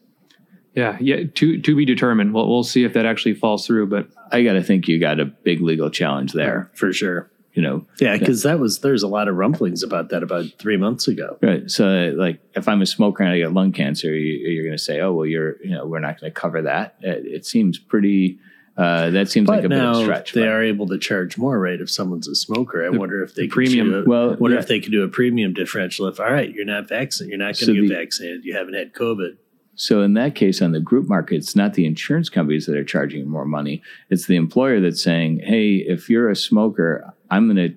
Yeah, 0.74 0.96
yeah, 1.00 1.24
to 1.34 1.60
to 1.60 1.74
be 1.74 1.84
determined. 1.84 2.34
We'll 2.34 2.48
we'll 2.48 2.62
see 2.62 2.84
if 2.84 2.92
that 2.92 3.04
actually 3.04 3.34
falls 3.34 3.66
through. 3.66 3.88
But 3.88 4.08
I 4.30 4.44
got 4.44 4.52
to 4.52 4.62
think 4.62 4.86
you 4.86 5.00
got 5.00 5.18
a 5.18 5.24
big 5.24 5.60
legal 5.60 5.90
challenge 5.90 6.32
there 6.32 6.70
for 6.74 6.92
sure 6.92 7.30
you 7.58 7.64
know 7.64 7.84
yeah 8.00 8.16
because 8.16 8.44
that 8.44 8.60
was 8.60 8.78
there's 8.82 9.02
a 9.02 9.08
lot 9.08 9.26
of 9.26 9.34
rumblings 9.34 9.82
about 9.82 10.10
that 10.10 10.22
about 10.22 10.44
three 10.60 10.76
months 10.76 11.08
ago 11.08 11.36
right 11.42 11.68
so 11.68 12.14
like 12.16 12.40
if 12.54 12.68
i'm 12.68 12.80
a 12.80 12.86
smoker 12.86 13.24
and 13.24 13.32
i 13.32 13.38
get 13.38 13.52
lung 13.52 13.72
cancer 13.72 14.14
you, 14.14 14.60
are 14.60 14.62
going 14.62 14.76
to 14.76 14.82
say 14.82 15.00
oh 15.00 15.12
well 15.12 15.26
you're 15.26 15.60
you 15.64 15.70
know 15.70 15.84
we're 15.84 15.98
not 15.98 16.20
going 16.20 16.32
to 16.32 16.40
cover 16.40 16.62
that 16.62 16.94
it, 17.00 17.26
it, 17.26 17.44
seems 17.44 17.76
pretty 17.76 18.38
uh, 18.76 19.10
that 19.10 19.28
seems 19.28 19.48
but 19.48 19.56
like 19.56 19.64
a 19.64 19.68
now 19.68 19.76
bit 19.76 19.88
of 19.88 19.96
a 19.96 20.04
stretch. 20.04 20.32
They 20.34 20.46
are 20.46 20.62
able 20.62 20.86
to 20.86 20.98
charge 20.98 21.36
more, 21.36 21.58
right? 21.58 21.80
If 21.80 21.90
someone's 21.90 22.28
a 22.28 22.36
smoker, 22.36 22.86
I 22.86 22.92
the, 22.92 22.98
wonder 23.00 23.24
if 23.24 23.34
they 23.34 23.48
premium. 23.48 23.92
A, 23.92 24.04
well, 24.04 24.36
wonder 24.36 24.54
yeah. 24.54 24.62
if 24.62 24.68
they 24.68 24.78
could 24.78 24.92
do 24.92 25.02
a 25.02 25.08
premium 25.08 25.52
differential. 25.52 26.06
If 26.06 26.20
all 26.20 26.30
right, 26.30 26.48
you're 26.48 26.64
not 26.64 26.88
vaccinated, 26.88 27.30
you're 27.30 27.38
not 27.44 27.46
going 27.46 27.54
to 27.56 27.64
so 27.64 27.72
get 27.74 27.80
the, 27.80 27.88
vaccinated, 27.88 28.44
you 28.44 28.54
haven't 28.54 28.74
had 28.74 28.92
COVID. 28.92 29.36
So 29.78 30.02
in 30.02 30.14
that 30.14 30.34
case, 30.34 30.60
on 30.60 30.72
the 30.72 30.80
group 30.80 31.08
market, 31.08 31.36
it's 31.36 31.54
not 31.54 31.74
the 31.74 31.86
insurance 31.86 32.28
companies 32.28 32.66
that 32.66 32.76
are 32.76 32.84
charging 32.84 33.28
more 33.28 33.44
money. 33.44 33.80
It's 34.10 34.26
the 34.26 34.34
employer 34.34 34.80
that's 34.80 35.00
saying, 35.00 35.40
"Hey, 35.44 35.76
if 35.76 36.10
you're 36.10 36.28
a 36.28 36.36
smoker, 36.36 37.14
I'm 37.30 37.46
going 37.46 37.68
to 37.68 37.76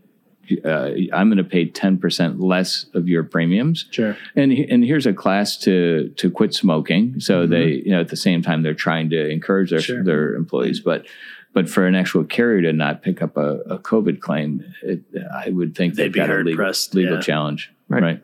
uh, 0.66 0.92
I'm 1.14 1.30
going 1.30 1.38
to 1.38 1.44
pay 1.44 1.70
10% 1.70 2.42
less 2.42 2.86
of 2.94 3.08
your 3.08 3.24
premiums. 3.24 3.86
Sure. 3.92 4.18
And 4.36 4.52
and 4.52 4.84
here's 4.84 5.06
a 5.06 5.14
class 5.14 5.58
to 5.60 6.10
to 6.18 6.30
quit 6.30 6.54
smoking. 6.54 7.20
So 7.20 7.44
mm-hmm. 7.44 7.52
they, 7.52 7.68
you 7.86 7.92
know, 7.92 8.02
at 8.02 8.10
the 8.10 8.18
same 8.18 8.42
time 8.42 8.64
they're 8.64 8.74
trying 8.74 9.10
to 9.12 9.30
encourage 9.30 9.70
their 9.70 9.82
sure. 9.82 10.04
their 10.04 10.34
employees, 10.34 10.80
but 10.80 11.06
but 11.54 11.70
for 11.70 11.86
an 11.86 11.96
actual 11.96 12.24
carrier 12.24 12.62
to 12.62 12.74
not 12.74 13.02
pick 13.02 13.22
up 13.22 13.36
a, 13.38 13.60
a 13.62 13.80
COVID 13.80 14.22
claim, 14.22 14.74
it, 14.84 15.02
I 15.34 15.50
would 15.50 15.76
think 15.76 15.96
they'd 15.96 16.12
be 16.12 16.20
hard 16.20 16.46
legal, 16.46 16.58
pressed. 16.58 16.96
Legal 16.96 17.16
yeah. 17.16 17.22
challenge, 17.22 17.72
right? 17.90 18.04
right? 18.04 18.24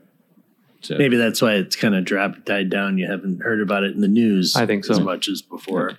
So. 0.82 0.96
Maybe 0.98 1.18
that's 1.18 1.42
why 1.42 1.56
it's 1.56 1.76
kind 1.76 1.96
of 1.96 2.06
dropped, 2.06 2.46
died 2.46 2.70
down. 2.70 2.98
You 2.98 3.10
haven't 3.10 3.42
heard 3.42 3.62
about 3.62 3.84
it 3.84 3.94
in 3.96 4.02
the 4.02 4.08
news. 4.08 4.56
I 4.56 4.66
think 4.66 4.86
so. 4.86 4.94
as 4.94 5.00
much 5.00 5.28
as 5.28 5.42
before. 5.42 5.98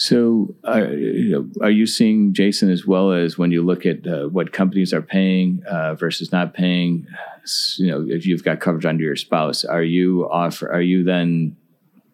So, 0.00 0.54
uh, 0.66 0.86
you 0.92 1.28
know, 1.28 1.46
are 1.62 1.70
you 1.70 1.86
seeing 1.86 2.32
Jason 2.32 2.70
as 2.70 2.86
well 2.86 3.12
as 3.12 3.36
when 3.36 3.50
you 3.50 3.62
look 3.62 3.84
at 3.84 4.06
uh, 4.06 4.28
what 4.28 4.50
companies 4.50 4.94
are 4.94 5.02
paying 5.02 5.62
uh, 5.68 5.94
versus 5.94 6.32
not 6.32 6.54
paying? 6.54 7.06
You 7.76 7.86
know, 7.88 8.06
if 8.08 8.24
you've 8.24 8.42
got 8.42 8.60
coverage 8.60 8.86
under 8.86 9.04
your 9.04 9.14
spouse, 9.14 9.62
are 9.62 9.82
you 9.82 10.26
offer? 10.30 10.72
Are 10.72 10.80
you 10.80 11.04
then 11.04 11.54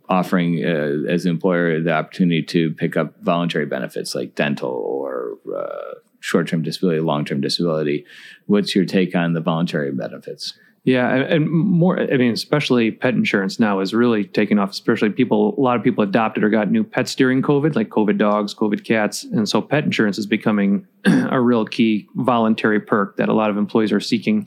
offering 0.08 0.64
uh, 0.64 1.08
as 1.08 1.26
an 1.26 1.30
employer 1.30 1.80
the 1.80 1.92
opportunity 1.92 2.42
to 2.42 2.72
pick 2.72 2.96
up 2.96 3.22
voluntary 3.22 3.66
benefits 3.66 4.16
like 4.16 4.34
dental 4.34 4.70
or 4.70 5.38
uh, 5.56 5.94
short-term 6.18 6.62
disability, 6.62 6.98
long-term 6.98 7.40
disability? 7.40 8.04
What's 8.46 8.74
your 8.74 8.84
take 8.84 9.14
on 9.14 9.34
the 9.34 9.40
voluntary 9.40 9.92
benefits? 9.92 10.58
Yeah, 10.86 11.12
and 11.16 11.50
more. 11.50 11.98
I 11.98 12.16
mean, 12.16 12.32
especially 12.32 12.92
pet 12.92 13.12
insurance 13.12 13.58
now 13.58 13.80
is 13.80 13.92
really 13.92 14.22
taking 14.22 14.60
off. 14.60 14.70
Especially 14.70 15.10
people, 15.10 15.52
a 15.58 15.60
lot 15.60 15.76
of 15.76 15.82
people 15.82 16.04
adopted 16.04 16.44
or 16.44 16.48
got 16.48 16.70
new 16.70 16.84
pets 16.84 17.16
during 17.16 17.42
COVID, 17.42 17.74
like 17.74 17.88
COVID 17.88 18.18
dogs, 18.18 18.54
COVID 18.54 18.84
cats, 18.84 19.24
and 19.24 19.48
so 19.48 19.60
pet 19.60 19.82
insurance 19.82 20.16
is 20.16 20.26
becoming 20.26 20.86
a 21.04 21.40
real 21.40 21.64
key 21.64 22.06
voluntary 22.14 22.78
perk 22.78 23.16
that 23.16 23.28
a 23.28 23.32
lot 23.32 23.50
of 23.50 23.56
employees 23.56 23.90
are 23.90 23.98
seeking. 23.98 24.46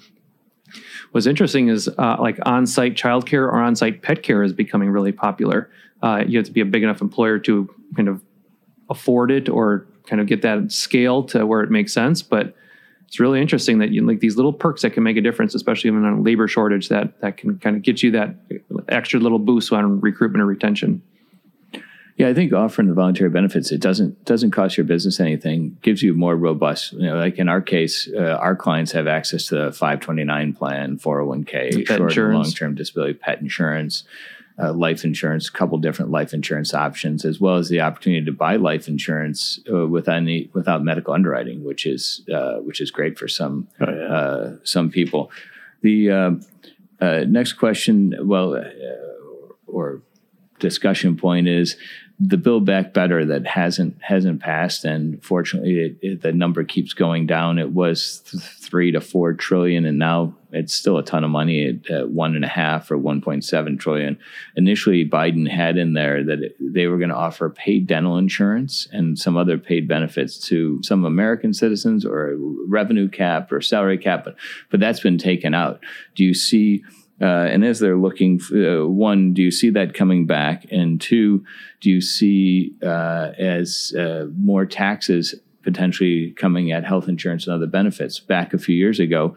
What's 1.12 1.28
interesting 1.28 1.68
is 1.68 1.90
uh, 1.90 2.16
like 2.22 2.40
on-site 2.46 2.96
childcare 2.96 3.42
or 3.42 3.56
on-site 3.56 4.02
pet 4.02 4.24
care 4.24 4.42
is 4.42 4.54
becoming 4.54 4.92
really 4.92 5.12
popular. 5.12 5.70
Uh, 6.02 6.24
you 6.26 6.38
have 6.38 6.46
to 6.46 6.54
be 6.54 6.62
a 6.62 6.66
big 6.66 6.84
enough 6.84 7.02
employer 7.02 7.38
to 7.40 7.68
kind 7.98 8.08
of 8.08 8.24
afford 8.90 9.30
it 9.30 9.50
or 9.50 9.88
kind 10.08 10.22
of 10.22 10.28
get 10.28 10.42
that 10.44 10.72
scale 10.72 11.22
to 11.24 11.46
where 11.46 11.64
it 11.64 11.70
makes 11.70 11.92
sense, 11.92 12.22
but 12.22 12.56
it's 13.10 13.20
really 13.20 13.42
interesting 13.42 13.80
that 13.80 13.90
you 13.90 14.06
like 14.06 14.20
these 14.20 14.36
little 14.36 14.54
perks 14.54 14.84
that 14.84 14.92
can 14.92 15.02
make 15.02 15.18
a 15.18 15.22
difference, 15.22 15.56
especially 15.56 15.90
in 15.90 16.06
a 16.06 16.22
labor 16.22 16.48
shortage 16.48 16.90
that 16.90 17.20
that 17.22 17.38
can 17.38 17.58
kind 17.58 17.76
of 17.76 17.82
get 17.82 18.04
you 18.04 18.12
that 18.12 18.36
extra 18.88 19.20
little 19.20 19.40
boost 19.40 19.74
on 19.74 20.00
recruitment 20.00 20.44
or 20.44 20.46
retention. 20.46 21.02
Yeah, 22.18 22.28
I 22.28 22.36
think 22.36 22.54
offering 22.54 22.88
the 22.88 22.94
voluntary 22.94 23.32
benefits 23.32 23.72
it 23.72 23.82
doesn't 23.82 24.26
doesn't 24.26 24.52
cost 24.52 24.78
your 24.78 24.84
business 24.84 25.20
anything. 25.20 25.76
Gives 25.82 26.04
you 26.04 26.14
more 26.14 26.36
robust. 26.36 26.94
You 26.94 27.08
know, 27.08 27.18
like 27.18 27.40
in 27.40 27.50
our 27.50 27.62
case, 27.62 28.08
uh, 28.16 28.38
our 28.40 28.56
clients 28.56 28.92
have 28.92 29.08
access 29.08 29.48
to 29.48 29.56
the 29.56 29.72
529 29.72 30.54
plan, 30.54 31.00
401k, 31.00 31.88
Pet 31.88 31.98
short 31.98 32.16
and 32.16 32.34
long 32.36 32.52
term 32.52 32.76
disability, 32.76 33.16
pet 33.16 33.42
insurance, 33.42 34.04
uh, 34.62 34.74
life 34.74 35.04
insurance, 35.06 35.48
a 35.48 35.52
couple 35.52 35.78
different 35.78 36.12
life 36.12 36.34
insurance 36.34 36.74
options, 36.74 37.24
as 37.26 37.40
well 37.40 37.56
as 37.56 37.70
the 37.70 37.80
opportunity 37.82 38.26
to 38.26 38.32
buy 38.32 38.56
life 38.58 38.88
insurance 38.88 39.60
uh, 39.72 39.88
without 39.88 40.18
any 40.18 40.50
without 40.54 40.84
medical 40.84 41.14
underwriting, 41.14 41.64
which 41.64 41.86
is 41.86 42.22
uh, 42.34 42.56
which 42.58 42.82
is 42.82 42.92
great 42.92 43.18
for 43.18 43.28
some 43.28 43.68
Oh, 43.80 43.86
yeah. 43.90 44.14
uh, 44.14 44.56
some 44.64 44.90
people. 44.90 45.32
The 45.82 46.12
uh, 46.12 46.32
uh, 47.00 47.24
next 47.28 47.54
question, 47.54 48.16
well, 48.22 48.56
uh, 48.56 48.64
or 49.68 50.02
discussion 50.60 51.16
point 51.16 51.48
is 51.48 51.78
the 52.20 52.36
Build 52.38 52.66
Back 52.66 52.94
Better 52.94 53.24
that 53.26 53.48
hasn't 53.48 53.96
hasn't 54.02 54.42
passed, 54.42 54.84
and 54.84 55.24
fortunately, 55.24 55.80
it, 55.80 55.98
it, 56.02 56.22
the 56.22 56.34
number 56.34 56.66
keeps 56.66 56.94
going 56.94 57.28
down. 57.28 57.60
It 57.60 57.72
was 57.72 58.20
th- 58.30 58.44
three 58.44 58.92
to 58.92 59.00
four 59.00 59.34
trillion, 59.34 59.86
and 59.86 59.98
now 59.98 60.36
it's 60.52 60.74
still 60.74 60.98
a 60.98 61.04
ton 61.04 61.24
of 61.24 61.30
money 61.30 61.68
at, 61.68 61.92
at 61.92 62.10
one 62.10 62.36
and 62.36 62.44
a 62.44 62.48
half 62.48 62.90
or 62.90 62.98
one 62.98 63.22
point 63.22 63.44
seven 63.44 63.78
trillion. 63.78 64.18
Initially, 64.56 65.08
Biden 65.08 65.48
had 65.50 65.78
in 65.78 65.94
there 65.94 66.24
that 66.24 66.56
they 66.60 66.88
were 66.88 66.98
going 66.98 67.10
to 67.10 67.16
offer 67.16 67.50
paid 67.50 67.88
dental 67.88 68.18
insurance 68.18 68.88
and 68.92 69.18
some 69.18 69.38
other 69.38 69.58
paid 69.58 69.88
benefits 69.88 70.40
to 70.48 70.82
some 70.84 71.06
American 71.06 71.54
citizens, 71.54 72.06
or 72.06 72.32
a 72.32 72.38
revenue 72.68 73.10
cap 73.10 73.52
or 73.52 73.62
salary 73.62 73.98
cap, 73.98 74.24
but 74.24 74.36
but 74.72 74.80
that's 74.80 75.00
been 75.00 75.18
taken 75.18 75.54
out. 75.54 75.80
Do 76.16 76.24
you 76.24 76.34
see? 76.34 76.84
Uh, 77.22 77.48
and 77.52 77.66
as 77.66 77.80
they're 77.80 77.98
looking, 77.98 78.40
uh, 78.54 78.88
one, 78.88 79.34
do 79.34 79.42
you 79.42 79.52
see 79.52 79.70
that 79.70 79.94
coming 79.94 80.26
back? 80.26 80.66
And 80.72 81.02
two, 81.02 81.44
do 81.82 81.90
you 81.90 82.00
see 82.00 82.74
uh, 82.82 83.34
as 83.38 83.94
uh, 84.00 84.28
more 84.38 84.66
taxes 84.66 85.36
potentially 85.62 86.32
coming 86.38 86.72
at 86.72 86.86
health 86.86 87.10
insurance 87.10 87.46
and 87.46 87.54
other 87.54 87.68
benefits? 87.68 88.22
Back 88.22 88.54
a 88.54 88.58
few 88.58 88.74
years 88.74 89.02
ago, 89.02 89.36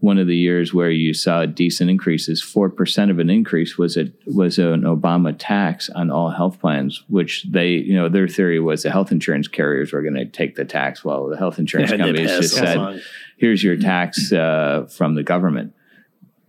one 0.00 0.18
of 0.18 0.26
the 0.26 0.36
years 0.36 0.72
where 0.72 0.90
you 0.90 1.12
saw 1.12 1.44
decent 1.44 1.90
increases, 1.90 2.42
four 2.42 2.70
percent 2.70 3.10
of 3.10 3.18
an 3.18 3.28
increase 3.28 3.76
was 3.76 3.96
it 3.96 4.12
was 4.26 4.58
an 4.58 4.82
Obama 4.82 5.34
tax 5.38 5.90
on 5.90 6.10
all 6.10 6.30
health 6.30 6.58
plans, 6.58 7.04
which 7.08 7.44
they, 7.44 7.72
you 7.72 7.94
know, 7.94 8.08
their 8.08 8.26
theory 8.26 8.58
was 8.58 8.82
the 8.82 8.90
health 8.90 9.12
insurance 9.12 9.46
carriers 9.46 9.92
were 9.92 10.02
going 10.02 10.14
to 10.14 10.24
take 10.24 10.56
the 10.56 10.64
tax, 10.64 11.04
while 11.04 11.28
the 11.28 11.36
health 11.36 11.58
insurance 11.58 11.90
they 11.90 11.98
companies 11.98 12.30
just 12.30 12.54
said, 12.54 12.76
along. 12.76 13.00
here's 13.36 13.62
your 13.62 13.76
tax 13.76 14.32
uh, 14.32 14.86
from 14.90 15.14
the 15.14 15.22
government. 15.22 15.74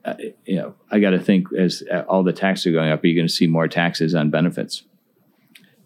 Uh, 0.03 0.15
you 0.45 0.55
know, 0.55 0.73
I 0.89 0.99
got 0.99 1.11
to 1.11 1.19
think 1.19 1.53
as 1.53 1.83
uh, 1.91 2.03
all 2.07 2.23
the 2.23 2.33
taxes 2.33 2.67
are 2.67 2.71
going 2.71 2.89
up, 2.89 3.03
are 3.03 3.07
you 3.07 3.15
going 3.15 3.27
to 3.27 3.33
see 3.33 3.47
more 3.47 3.67
taxes 3.67 4.15
on 4.15 4.29
benefits? 4.29 4.83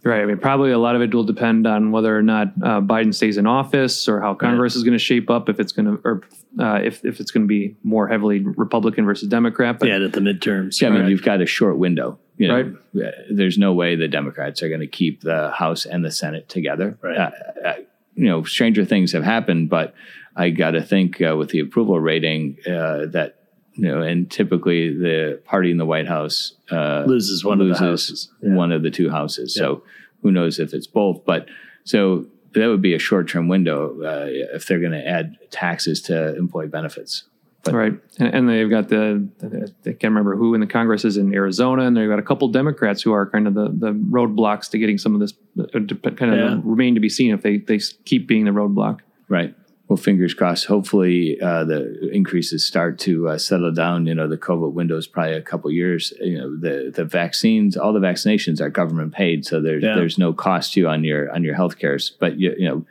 Right. 0.05 0.21
I 0.21 0.25
mean, 0.25 0.37
probably 0.37 0.69
a 0.69 0.77
lot 0.77 0.95
of 0.95 1.01
it 1.01 1.13
will 1.13 1.23
depend 1.23 1.65
on 1.65 1.91
whether 1.91 2.15
or 2.15 2.21
not 2.21 2.49
uh, 2.63 2.79
Biden 2.79 3.13
stays 3.13 3.37
in 3.37 3.47
office 3.47 4.07
or 4.07 4.21
how 4.21 4.35
Congress 4.35 4.75
is 4.75 4.83
going 4.83 4.93
to 4.93 4.99
shape 5.03 5.31
up. 5.31 5.49
If 5.49 5.59
it's 5.59 5.71
going 5.71 5.85
to, 5.97 6.01
or 6.05 6.21
uh, 6.59 6.75
if 6.83 7.03
if 7.03 7.19
it's 7.19 7.31
going 7.31 7.43
to 7.43 7.47
be 7.47 7.75
more 7.83 8.07
heavily 8.07 8.39
Republican 8.39 9.05
versus 9.05 9.27
Democrat. 9.27 9.79
But 9.79 9.89
yeah, 9.89 9.95
at 10.03 10.13
the 10.13 10.19
midterms. 10.19 10.79
Yeah, 10.79 10.89
I 10.89 10.91
mean, 10.91 11.01
Right. 11.01 11.09
you've 11.09 11.23
got 11.23 11.41
a 11.41 11.47
short 11.47 11.77
window. 11.79 12.19
You 12.37 12.49
know, 12.49 12.75
Right. 12.93 13.13
There's 13.31 13.57
no 13.57 13.73
way 13.73 13.95
the 13.95 14.07
Democrats 14.07 14.61
are 14.61 14.69
going 14.69 14.81
to 14.81 14.87
keep 14.87 15.21
the 15.21 15.49
House 15.51 15.85
and 15.85 16.05
the 16.05 16.11
Senate 16.11 16.49
together. 16.49 16.97
Right. 17.01 17.17
Uh, 17.17 17.31
uh, 17.65 17.73
you 18.13 18.25
know, 18.25 18.43
stranger 18.43 18.85
things 18.85 19.11
have 19.13 19.23
happened, 19.23 19.69
but 19.69 19.95
I 20.35 20.51
got 20.51 20.71
to 20.71 20.81
think 20.83 21.19
uh, 21.21 21.35
with 21.35 21.49
the 21.49 21.59
approval 21.61 21.99
rating 21.99 22.57
uh, 22.67 23.07
that 23.07 23.39
you 23.75 23.87
know, 23.89 24.01
and 24.01 24.29
typically 24.31 24.93
the 24.97 25.39
party 25.45 25.69
in 25.71 25.77
the 25.77 25.85
White 25.85 26.07
House 26.07 26.53
uh, 26.71 27.03
loses 27.05 27.43
one 27.43 27.59
of 27.61 27.67
the 27.67 27.73
loses 27.73 27.79
houses. 27.79 28.29
Yeah. 28.41 28.53
one 28.55 28.71
of 28.71 28.83
the 28.83 28.91
two 28.91 29.09
houses. 29.09 29.53
So 29.53 29.83
who 30.21 30.31
knows 30.31 30.59
if 30.59 30.73
it's 30.73 30.87
both? 30.87 31.25
But 31.25 31.47
so 31.83 32.25
that 32.53 32.67
would 32.67 32.81
be 32.81 32.93
a 32.93 32.99
short 32.99 33.27
term 33.29 33.47
window 33.47 34.01
uh, 34.01 34.27
if 34.55 34.65
they're 34.67 34.79
going 34.79 34.93
to 34.93 35.05
add 35.07 35.37
taxes 35.51 36.01
to 36.03 36.35
employee 36.37 36.67
benefits. 36.67 37.25
right, 37.67 37.93
and, 38.19 38.33
and 38.35 38.49
they've 38.49 38.69
got 38.69 38.89
the, 38.89 39.27
I 39.43 39.89
can't 39.89 40.03
remember 40.03 40.35
who 40.35 40.53
in 40.53 40.61
the 40.61 40.67
Congress 40.67 41.03
is 41.03 41.17
in 41.17 41.33
Arizona, 41.33 41.83
and 41.87 41.97
they've 41.97 42.07
got 42.07 42.19
a 42.19 42.23
couple 42.23 42.47
Democrats 42.47 43.01
who 43.01 43.11
are 43.11 43.25
kind 43.27 43.47
of 43.47 43.55
the 43.55 43.69
the 43.69 43.91
roadblocks 43.91 44.69
to 44.69 44.77
getting 44.77 44.97
some 44.99 45.15
of 45.15 45.19
this. 45.19 45.33
Uh, 45.59 45.79
kind 46.11 46.31
of 46.33 46.37
Yeah. 46.37 46.61
remain 46.63 46.93
to 46.93 46.99
be 47.01 47.09
seen 47.09 47.33
if 47.33 47.41
they 47.41 47.57
they 47.57 47.79
keep 48.05 48.27
being 48.27 48.45
the 48.45 48.51
roadblock. 48.51 48.99
Right. 49.27 49.55
Well, 49.87 49.97
fingers 49.97 50.33
crossed. 50.33 50.65
Hopefully, 50.65 51.39
uh, 51.39 51.63
the 51.63 52.09
increases 52.11 52.65
start 52.65 52.97
to 52.99 53.29
uh, 53.29 53.37
settle 53.37 53.71
down. 53.71 54.07
You 54.07 54.15
know, 54.15 54.27
the 54.27 54.37
COVID 54.37 54.73
window 54.73 54.97
is 54.97 55.05
probably 55.05 55.33
a 55.33 55.41
couple 55.43 55.69
years. 55.71 56.11
You 56.19 56.37
know, 56.39 56.57
the 56.59 56.91
the 56.93 57.05
vaccines, 57.05 57.77
all 57.77 57.93
the 57.93 57.99
vaccinations 57.99 58.59
are 58.59 58.69
government 58.71 59.13
paid, 59.13 59.45
so 59.45 59.61
there's 59.61 59.83
Yeah. 59.83 59.93
there's 59.95 60.17
no 60.17 60.33
cost 60.33 60.73
to 60.73 60.79
you 60.79 60.87
on 60.87 61.03
your 61.03 61.31
on 61.31 61.43
your 61.43 61.53
health 61.53 61.77
cares. 61.77 62.15
But 62.19 62.39
you, 62.39 62.55
you 62.57 62.67
know, 62.67 62.85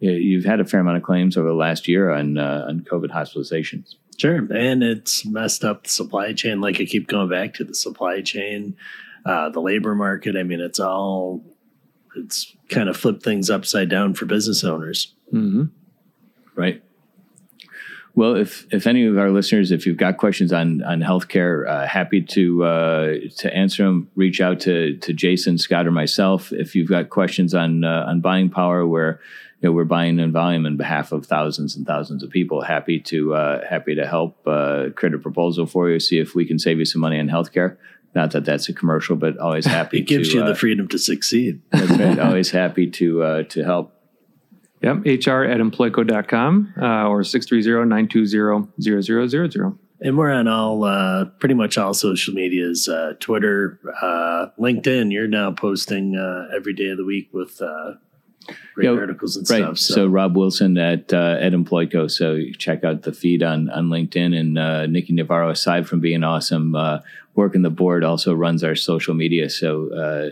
you- 0.00 0.10
you've 0.10 0.44
had 0.44 0.58
a 0.58 0.64
fair 0.64 0.80
amount 0.80 0.96
of 0.96 1.04
claims 1.04 1.36
over 1.36 1.46
the 1.46 1.54
last 1.54 1.86
year 1.86 2.10
on 2.10 2.36
uh, 2.38 2.64
on 2.68 2.80
COVID 2.80 3.10
hospitalizations. 3.10 3.94
Sure. 4.18 4.38
And 4.52 4.82
it's 4.82 5.24
messed 5.24 5.64
up 5.64 5.84
the 5.84 5.90
supply 5.90 6.32
chain. 6.32 6.60
Like 6.60 6.80
I 6.80 6.84
keep 6.86 7.06
going 7.06 7.28
back 7.30 7.54
to 7.54 7.64
the 7.64 7.74
supply 7.74 8.20
chain, 8.20 8.74
uh, 9.24 9.48
the 9.50 9.60
labor 9.60 9.94
market. 9.94 10.36
I 10.36 10.42
mean, 10.42 10.60
it's 10.60 10.78
all, 10.80 11.42
it's 12.14 12.54
kind 12.68 12.88
of 12.88 12.96
flipped 12.96 13.22
things 13.22 13.48
upside 13.48 13.88
down 13.88 14.14
for 14.14 14.26
business 14.26 14.64
owners. 14.64 15.14
Mm-hmm. 15.32 15.64
Right? 16.54 16.82
Well, 18.14 18.36
if 18.36 18.66
if 18.70 18.86
any 18.86 19.06
of 19.06 19.16
our 19.16 19.30
listeners, 19.30 19.70
if 19.70 19.86
you've 19.86 19.96
got 19.96 20.18
questions 20.18 20.52
on 20.52 20.82
on 20.82 21.00
healthcare, 21.00 21.66
uh, 21.66 21.86
happy 21.86 22.20
to 22.20 22.64
uh, 22.64 23.14
to 23.38 23.54
answer 23.54 23.84
them. 23.84 24.10
Reach 24.16 24.40
out 24.40 24.60
to 24.60 24.96
to 24.98 25.12
Jason, 25.14 25.56
Scott, 25.56 25.86
or 25.86 25.92
myself. 25.92 26.52
If 26.52 26.74
you've 26.74 26.90
got 26.90 27.08
questions 27.08 27.54
on 27.54 27.84
uh, 27.84 28.04
on 28.06 28.20
buying 28.20 28.50
power, 28.50 28.86
where 28.86 29.20
you 29.62 29.68
know 29.68 29.72
we're 29.72 29.84
buying 29.84 30.18
in 30.18 30.30
volume 30.30 30.66
on 30.66 30.76
behalf 30.76 31.12
of 31.12 31.24
thousands 31.24 31.74
and 31.74 31.86
thousands 31.86 32.22
of 32.22 32.28
people, 32.28 32.60
happy 32.60 33.00
to 33.00 33.34
uh, 33.34 33.66
happy 33.66 33.94
to 33.94 34.06
help 34.06 34.46
uh, 34.46 34.90
create 34.94 35.14
a 35.14 35.18
proposal 35.18 35.64
for 35.64 35.88
you. 35.88 35.98
See 35.98 36.18
if 36.18 36.34
we 36.34 36.44
can 36.44 36.58
save 36.58 36.78
you 36.78 36.84
some 36.84 37.00
money 37.00 37.18
on 37.18 37.28
healthcare. 37.28 37.78
Not 38.14 38.32
that 38.32 38.44
that's 38.44 38.68
a 38.68 38.74
commercial, 38.74 39.16
but 39.16 39.38
always 39.38 39.64
happy. 39.78 40.00
It 40.00 40.06
gives 40.06 40.28
to, 40.30 40.34
you 40.34 40.42
uh, 40.42 40.48
the 40.48 40.54
freedom 40.54 40.86
to 40.88 40.98
succeed. 40.98 41.62
that's 41.70 41.90
right. 41.92 42.18
Always 42.18 42.50
happy 42.50 42.90
to 42.90 43.22
uh, 43.22 43.42
to 43.44 43.64
help. 43.64 43.96
Yep, 44.82 45.04
HR 45.04 45.44
at 45.44 45.60
employco.com 45.60 46.74
uh, 46.80 47.06
or 47.08 47.20
630-920-0000. 47.22 49.78
And 50.04 50.18
we're 50.18 50.32
on 50.32 50.48
all, 50.48 50.82
uh, 50.82 51.26
pretty 51.38 51.54
much 51.54 51.78
all 51.78 51.94
social 51.94 52.34
medias, 52.34 52.88
uh, 52.88 53.12
Twitter, 53.20 53.78
uh, 54.02 54.46
LinkedIn. 54.58 55.12
You're 55.12 55.28
now 55.28 55.52
posting 55.52 56.16
uh, 56.16 56.48
every 56.56 56.72
day 56.72 56.88
of 56.88 56.96
the 56.96 57.04
week 57.04 57.28
with 57.32 57.62
uh, 57.62 57.92
great 58.74 58.86
Yeah, 58.86 58.96
articles 58.98 59.36
and 59.36 59.48
Right. 59.48 59.62
stuff. 59.62 59.78
So, 59.78 60.08
Rob 60.08 60.36
Wilson 60.36 60.76
at 60.76 61.12
uh, 61.12 61.36
at 61.40 61.52
Employco. 61.52 62.10
So 62.10 62.40
check 62.58 62.82
out 62.82 63.02
the 63.02 63.12
feed 63.12 63.44
on 63.44 63.70
on 63.70 63.90
LinkedIn. 63.90 64.36
And 64.36 64.58
uh, 64.58 64.86
Nikki 64.86 65.12
Navarro, 65.12 65.50
aside 65.50 65.86
from 65.86 66.00
being 66.00 66.24
awesome, 66.24 66.74
uh, 66.74 66.98
working 67.36 67.62
the 67.62 67.70
board, 67.70 68.02
also 68.02 68.34
runs 68.34 68.64
our 68.64 68.74
social 68.74 69.14
media. 69.14 69.48
So 69.48 69.92
uh, 69.94 70.30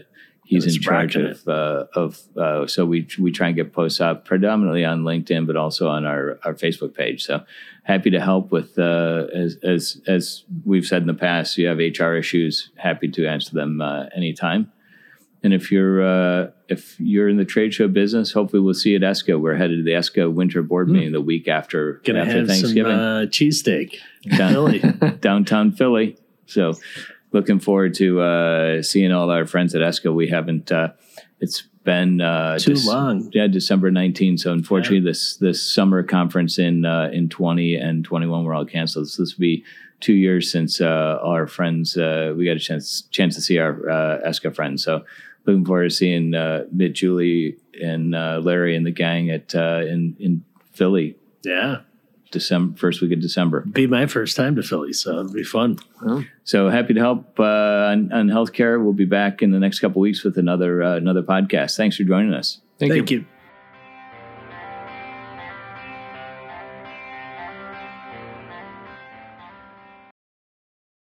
he's 0.50 0.66
in 0.66 0.82
charge 0.82 1.16
of 1.16 1.46
uh, 1.46 1.86
of. 1.94 2.20
Uh, 2.36 2.66
so 2.66 2.84
we 2.84 3.06
we 3.18 3.30
try 3.30 3.46
and 3.46 3.56
get 3.56 3.72
posts 3.72 4.00
up 4.00 4.24
predominantly 4.24 4.84
on 4.84 5.02
LinkedIn, 5.02 5.46
but 5.46 5.56
also 5.56 5.88
on 5.88 6.04
our 6.04 6.38
our 6.44 6.54
Facebook 6.54 6.94
page. 6.94 7.24
So 7.24 7.44
happy 7.84 8.10
to 8.10 8.20
help 8.20 8.50
with 8.50 8.78
uh, 8.78 9.26
as 9.32 9.56
as 9.62 10.00
as 10.06 10.44
we've 10.64 10.84
said 10.84 11.02
in 11.02 11.08
the 11.08 11.14
past. 11.14 11.56
You 11.56 11.68
have 11.68 11.78
HR 11.78 12.14
issues, 12.14 12.70
happy 12.76 13.08
to 13.08 13.26
answer 13.26 13.54
them 13.54 13.80
uh, 13.80 14.06
anytime. 14.14 14.72
And 15.42 15.54
if 15.54 15.70
you're 15.72 16.02
uh, 16.02 16.50
if 16.68 16.98
you're 16.98 17.28
in 17.28 17.36
the 17.36 17.44
trade 17.44 17.72
show 17.72 17.88
business, 17.88 18.32
hopefully 18.32 18.60
we'll 18.60 18.74
see 18.74 18.90
you 18.90 18.96
at 18.96 19.02
ESCO. 19.02 19.40
We're 19.40 19.56
headed 19.56 19.78
to 19.78 19.84
the 19.84 19.92
ESCO 19.92 20.32
winter 20.32 20.62
board 20.62 20.88
meeting 20.88 21.12
the 21.12 21.20
week 21.20 21.48
after 21.48 22.02
Gonna 22.04 22.20
after 22.20 22.38
have 22.38 22.46
some 22.48 22.56
Thanksgiving 22.56 22.92
uh, 22.92 23.26
cheesesteak. 23.28 23.96
down, 24.36 24.52
Philly. 24.52 24.78
downtown 25.20 25.72
Philly. 25.72 26.18
So 26.46 26.74
looking 27.32 27.60
forward 27.60 27.94
to 27.94 28.20
uh, 28.20 28.82
seeing 28.82 29.12
all 29.12 29.30
our 29.30 29.46
friends 29.46 29.74
at 29.74 29.82
ESCO. 29.82 30.14
We 30.14 30.28
haven't. 30.28 30.70
Uh, 30.70 30.92
it's 31.40 31.62
been 31.84 32.20
uh, 32.20 32.58
Too 32.58 32.72
Dec- 32.72 32.86
long. 32.86 33.30
Yeah, 33.32 33.46
December 33.46 33.90
19th. 33.90 34.40
So 34.40 34.52
unfortunately, 34.52 35.00
this 35.00 35.36
this 35.36 35.62
summer 35.62 36.02
conference 36.02 36.58
in 36.58 36.84
uh, 36.84 37.10
in 37.12 37.28
20 37.28 37.76
and 37.76 38.04
21 38.04 38.44
were 38.44 38.54
all 38.54 38.66
canceled. 38.66 39.08
So 39.08 39.22
this 39.22 39.36
will 39.36 39.40
be 39.40 39.64
two 40.00 40.14
years 40.14 40.50
since 40.50 40.80
uh, 40.80 41.18
our 41.22 41.46
friends 41.46 41.96
uh, 41.96 42.34
we 42.36 42.46
got 42.46 42.56
a 42.56 42.60
chance 42.60 43.02
chance 43.10 43.34
to 43.34 43.40
see 43.40 43.58
our 43.58 43.88
uh, 43.88 44.28
ESCO 44.28 44.54
friends. 44.54 44.84
So 44.84 45.04
looking 45.46 45.64
forward 45.64 45.84
to 45.84 45.90
seeing 45.90 46.34
uh, 46.34 46.64
Mitt, 46.72 46.94
Julie, 46.94 47.56
and 47.82 48.14
uh, 48.14 48.40
Larry 48.42 48.76
and 48.76 48.86
the 48.86 48.90
gang 48.90 49.30
at 49.30 49.54
uh, 49.54 49.82
in 49.86 50.16
in 50.18 50.44
Philly. 50.72 51.16
Yeah. 51.44 51.80
December 52.30 52.76
first 52.78 53.00
week 53.00 53.12
of 53.12 53.20
December. 53.20 53.62
Be 53.62 53.86
my 53.86 54.06
first 54.06 54.36
time 54.36 54.56
to 54.56 54.62
Philly, 54.62 54.92
so 54.92 55.10
it'll 55.20 55.32
be 55.32 55.42
fun. 55.42 55.78
So 56.44 56.68
happy 56.68 56.94
to 56.94 57.00
help 57.00 57.38
uh, 57.38 57.42
on, 57.42 58.12
on 58.12 58.28
healthcare. 58.28 58.82
We'll 58.82 58.92
be 58.92 59.04
back 59.04 59.42
in 59.42 59.50
the 59.50 59.58
next 59.58 59.80
couple 59.80 60.00
weeks 60.00 60.22
with 60.24 60.38
another 60.38 60.82
uh, 60.82 60.96
another 60.96 61.22
podcast. 61.22 61.76
Thanks 61.76 61.96
for 61.96 62.04
joining 62.04 62.34
us. 62.34 62.60
Thank, 62.78 62.92
you. 62.92 62.98
Thank 63.00 63.10
you. 63.10 63.26